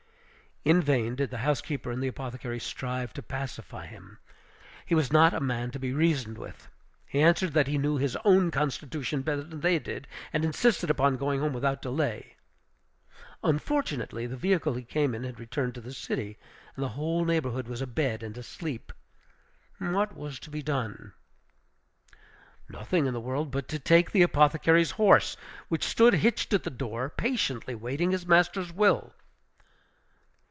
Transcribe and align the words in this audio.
In 0.63 0.79
vain 0.79 1.15
did 1.15 1.31
the 1.31 1.39
housekeeper 1.39 1.89
and 1.89 2.03
the 2.03 2.07
apothecary 2.09 2.59
strive 2.59 3.13
to 3.13 3.23
pacify 3.23 3.87
him; 3.87 4.19
he 4.85 4.93
was 4.93 5.11
not 5.11 5.33
a 5.33 5.39
man 5.39 5.71
to 5.71 5.79
be 5.79 5.91
reasoned 5.91 6.37
with; 6.37 6.69
he 7.07 7.19
answered 7.19 7.53
that 7.53 7.65
he 7.65 7.79
knew 7.79 7.97
his 7.97 8.15
own 8.23 8.51
constitution 8.51 9.23
better 9.23 9.41
than 9.41 9.61
they 9.61 9.79
did, 9.79 10.07
and 10.31 10.45
insisted 10.45 10.91
upon 10.91 11.17
going 11.17 11.39
home 11.39 11.51
without 11.51 11.81
delay. 11.81 12.35
Unfortunately, 13.43 14.27
the 14.27 14.37
vehicle 14.37 14.75
he 14.75 14.83
came 14.83 15.15
in 15.15 15.23
had 15.23 15.39
returned 15.39 15.73
to 15.73 15.81
the 15.81 15.95
city, 15.95 16.37
and 16.75 16.83
the 16.83 16.89
whole 16.89 17.25
neighborhood 17.25 17.67
was 17.67 17.81
abed 17.81 18.21
and 18.21 18.37
asleep. 18.37 18.93
What 19.79 20.15
was 20.15 20.37
to 20.41 20.51
be 20.51 20.61
done? 20.61 21.13
Nothing 22.69 23.07
in 23.07 23.15
the 23.15 23.19
world 23.19 23.49
but 23.49 23.67
to 23.69 23.79
take 23.79 24.11
the 24.11 24.21
apothecary's 24.21 24.91
horse, 24.91 25.35
which 25.69 25.83
stood 25.83 26.13
hitched 26.13 26.53
at 26.53 26.63
the 26.63 26.69
door, 26.69 27.09
patiently 27.09 27.73
waiting 27.73 28.11
his 28.11 28.27
master's 28.27 28.71
will. 28.71 29.15